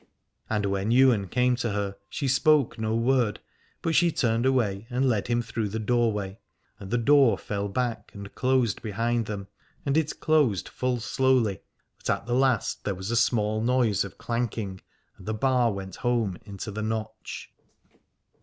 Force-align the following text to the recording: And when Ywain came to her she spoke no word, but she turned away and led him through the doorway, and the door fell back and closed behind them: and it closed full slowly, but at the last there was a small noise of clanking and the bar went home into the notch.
And 0.49 0.65
when 0.65 0.91
Ywain 0.91 1.27
came 1.27 1.55
to 1.57 1.73
her 1.73 1.95
she 2.09 2.27
spoke 2.27 2.79
no 2.79 2.95
word, 2.95 3.39
but 3.83 3.93
she 3.93 4.11
turned 4.11 4.47
away 4.47 4.87
and 4.89 5.07
led 5.07 5.27
him 5.27 5.43
through 5.43 5.69
the 5.69 5.77
doorway, 5.77 6.39
and 6.79 6.89
the 6.89 6.97
door 6.97 7.37
fell 7.37 7.67
back 7.67 8.09
and 8.15 8.33
closed 8.33 8.81
behind 8.81 9.27
them: 9.27 9.47
and 9.85 9.95
it 9.95 10.19
closed 10.19 10.67
full 10.67 10.99
slowly, 10.99 11.61
but 11.99 12.09
at 12.09 12.25
the 12.25 12.33
last 12.33 12.83
there 12.83 12.95
was 12.95 13.11
a 13.11 13.15
small 13.15 13.61
noise 13.61 14.03
of 14.03 14.17
clanking 14.17 14.81
and 15.17 15.27
the 15.27 15.35
bar 15.35 15.71
went 15.71 15.97
home 15.97 16.35
into 16.45 16.71
the 16.71 16.81
notch. 16.81 17.51